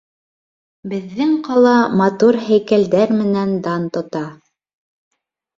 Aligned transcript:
Беҙҙең 0.93 1.35
ҡала 1.49 1.73
матур 1.99 2.39
һәйкәлдәр 2.47 3.13
менән 3.21 3.55
дан 3.69 3.87
тота 3.99 4.27